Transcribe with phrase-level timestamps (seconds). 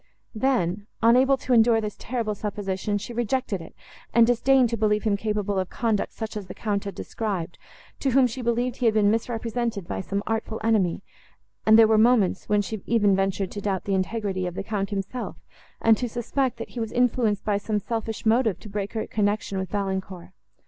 [0.33, 3.75] Then, unable to endure this terrible supposition, she rejected it,
[4.15, 7.59] and disdained to believe him capable of conduct, such as the Count had described,
[7.99, 11.03] to whom she believed he had been misrepresented by some artful enemy;
[11.67, 14.89] and there were moments, when she even ventured to doubt the integrity of the Count
[14.89, 15.35] himself,
[15.79, 19.59] and to suspect, that he was influenced by some selfish motive, to break her connection
[19.59, 20.29] with Valancourt.